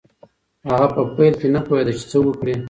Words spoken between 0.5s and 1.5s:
هغه په پیل کې